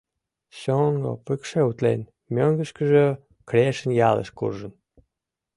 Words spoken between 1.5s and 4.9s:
утлен, мӧҥгышкыжӧ, Крешын ялыш, куржын.